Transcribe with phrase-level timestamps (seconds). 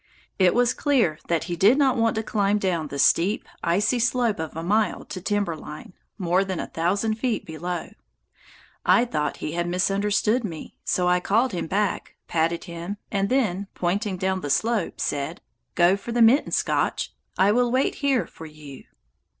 [0.39, 4.39] It was clear that he did not want to climb down the steep icy slope
[4.39, 7.91] of a mile to timber line, more than a thousand feet below.
[8.83, 13.67] I thought he had misunderstood me, so I called him back, patted him, and then,
[13.75, 15.39] pointing down the slope, said,
[15.75, 18.85] "Go for the mitten, Scotch; I will wait here for you."